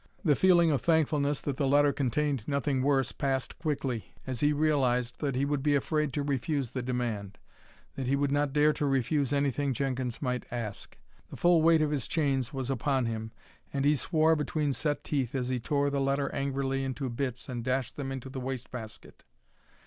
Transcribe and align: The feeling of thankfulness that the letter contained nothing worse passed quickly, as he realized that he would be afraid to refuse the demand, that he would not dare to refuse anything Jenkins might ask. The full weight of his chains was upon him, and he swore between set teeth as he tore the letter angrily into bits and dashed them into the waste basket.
The 0.25 0.35
feeling 0.35 0.71
of 0.71 0.81
thankfulness 0.81 1.41
that 1.41 1.57
the 1.57 1.67
letter 1.67 1.93
contained 1.93 2.47
nothing 2.47 2.81
worse 2.81 3.11
passed 3.11 3.59
quickly, 3.59 4.15
as 4.25 4.39
he 4.39 4.51
realized 4.51 5.19
that 5.19 5.35
he 5.35 5.45
would 5.45 5.61
be 5.61 5.75
afraid 5.75 6.11
to 6.13 6.23
refuse 6.23 6.71
the 6.71 6.81
demand, 6.81 7.37
that 7.93 8.07
he 8.07 8.15
would 8.15 8.31
not 8.31 8.51
dare 8.51 8.73
to 8.73 8.87
refuse 8.87 9.31
anything 9.31 9.75
Jenkins 9.75 10.19
might 10.19 10.47
ask. 10.51 10.97
The 11.29 11.37
full 11.37 11.61
weight 11.61 11.83
of 11.83 11.91
his 11.91 12.07
chains 12.07 12.51
was 12.51 12.71
upon 12.71 13.05
him, 13.05 13.31
and 13.71 13.85
he 13.85 13.95
swore 13.95 14.35
between 14.35 14.73
set 14.73 15.03
teeth 15.03 15.35
as 15.35 15.49
he 15.49 15.59
tore 15.59 15.91
the 15.91 16.01
letter 16.01 16.33
angrily 16.33 16.83
into 16.83 17.07
bits 17.07 17.47
and 17.47 17.63
dashed 17.63 17.95
them 17.95 18.11
into 18.11 18.27
the 18.27 18.39
waste 18.41 18.71
basket. 18.71 19.23